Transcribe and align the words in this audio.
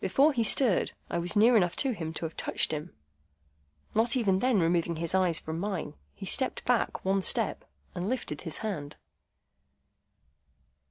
Before 0.00 0.32
he 0.32 0.42
stirred, 0.44 0.92
I 1.10 1.18
was 1.18 1.36
near 1.36 1.54
enough 1.54 1.76
to 1.76 1.90
him 1.90 2.14
to 2.14 2.24
have 2.24 2.38
touched 2.38 2.72
him. 2.72 2.94
Not 3.94 4.16
even 4.16 4.38
then 4.38 4.60
removing 4.60 4.96
his 4.96 5.14
eyes 5.14 5.38
from 5.38 5.58
mine, 5.58 5.92
he 6.14 6.24
stepped 6.24 6.64
back 6.64 7.04
one 7.04 7.20
step, 7.20 7.66
and 7.94 8.08
lifted 8.08 8.40
his 8.40 8.56
hand. 8.64 8.96